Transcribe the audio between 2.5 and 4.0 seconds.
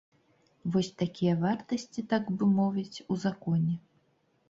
мовіць, у законе.